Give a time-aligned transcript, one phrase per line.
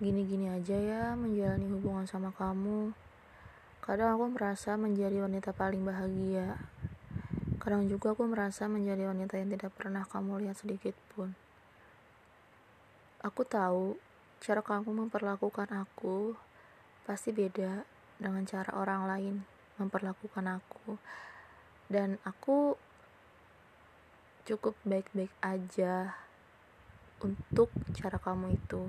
[0.00, 2.96] gini-gini aja ya menjalani hubungan sama kamu.
[3.84, 6.56] Kadang aku merasa menjadi wanita paling bahagia.
[7.60, 11.36] Kadang juga aku merasa menjadi wanita yang tidak pernah kamu lihat sedikit pun.
[13.20, 14.00] Aku tahu
[14.40, 16.32] cara kamu memperlakukan aku
[17.04, 17.84] pasti beda
[18.16, 19.44] dengan cara orang lain
[19.76, 20.96] memperlakukan aku.
[21.92, 22.72] Dan aku
[24.48, 26.16] cukup baik-baik aja
[27.20, 28.88] untuk cara kamu itu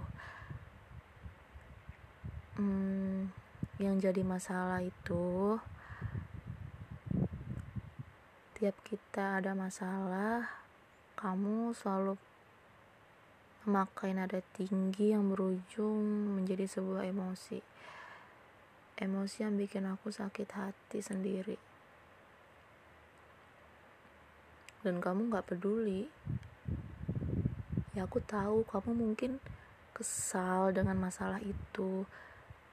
[2.60, 3.32] hmm,
[3.80, 5.58] yang jadi masalah itu
[8.58, 10.46] tiap kita ada masalah
[11.18, 12.18] kamu selalu
[13.66, 17.62] memakai nada tinggi yang berujung menjadi sebuah emosi.
[18.98, 21.58] Emosi yang bikin aku sakit hati sendiri.
[24.82, 26.10] Dan kamu gak peduli.
[27.94, 29.38] Ya aku tahu kamu mungkin
[29.94, 32.10] kesal dengan masalah itu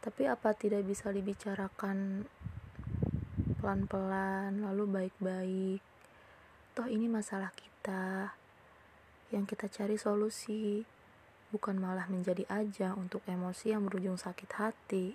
[0.09, 2.25] tapi apa tidak bisa dibicarakan
[3.61, 5.85] pelan-pelan lalu baik-baik?
[6.73, 8.33] Toh ini masalah kita
[9.29, 10.81] yang kita cari solusi,
[11.53, 15.13] bukan malah menjadi ajang untuk emosi yang berujung sakit hati.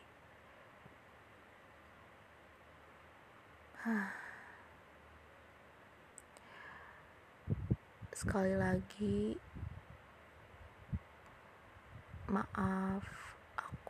[8.14, 9.42] Sekali lagi,
[12.30, 13.33] maaf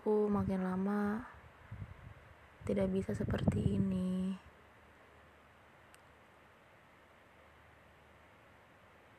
[0.04, 1.24] aku makin lama
[2.68, 4.36] tidak bisa seperti ini.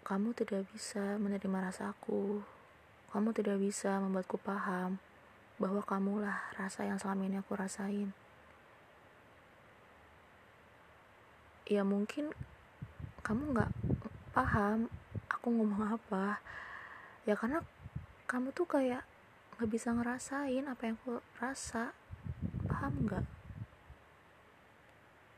[0.05, 2.45] Kamu tidak bisa menerima rasaku.
[3.09, 5.01] Kamu tidak bisa membuatku paham
[5.57, 8.13] bahwa kamulah rasa yang selama ini aku rasain.
[11.65, 12.29] Ya mungkin
[13.25, 13.73] kamu gak
[14.37, 14.93] paham
[15.33, 16.45] aku ngomong apa.
[17.25, 17.65] Ya karena
[18.29, 19.14] kamu tuh kayak
[19.55, 21.95] nggak bisa ngerasain apa yang aku rasa.
[22.67, 23.44] Paham nggak